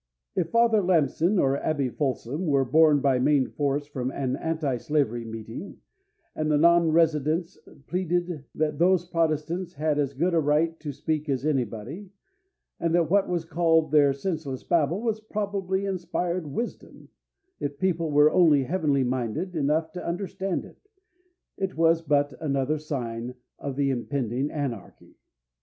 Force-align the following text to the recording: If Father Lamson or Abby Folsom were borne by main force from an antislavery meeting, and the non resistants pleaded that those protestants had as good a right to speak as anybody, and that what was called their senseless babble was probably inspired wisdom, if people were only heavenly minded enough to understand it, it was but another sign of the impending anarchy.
If 0.35 0.49
Father 0.49 0.81
Lamson 0.81 1.37
or 1.37 1.57
Abby 1.57 1.89
Folsom 1.91 2.47
were 2.47 2.65
borne 2.65 3.01
by 3.01 3.19
main 3.19 3.49
force 3.51 3.85
from 3.85 4.09
an 4.09 4.35
antislavery 4.35 5.23
meeting, 5.25 5.77
and 6.35 6.49
the 6.49 6.57
non 6.57 6.91
resistants 6.91 7.59
pleaded 7.85 8.43
that 8.55 8.79
those 8.79 9.05
protestants 9.05 9.73
had 9.75 9.99
as 9.99 10.15
good 10.15 10.33
a 10.33 10.39
right 10.39 10.79
to 10.79 10.91
speak 10.91 11.29
as 11.29 11.45
anybody, 11.45 12.09
and 12.79 12.95
that 12.95 13.11
what 13.11 13.29
was 13.29 13.45
called 13.45 13.91
their 13.91 14.11
senseless 14.11 14.63
babble 14.63 15.01
was 15.03 15.19
probably 15.19 15.85
inspired 15.85 16.47
wisdom, 16.47 17.09
if 17.59 17.77
people 17.77 18.09
were 18.09 18.31
only 18.31 18.63
heavenly 18.63 19.03
minded 19.03 19.55
enough 19.55 19.91
to 19.91 20.03
understand 20.03 20.65
it, 20.65 20.79
it 21.57 21.77
was 21.77 22.01
but 22.01 22.33
another 22.41 22.79
sign 22.79 23.35
of 23.59 23.75
the 23.75 23.91
impending 23.91 24.49
anarchy. 24.49 25.15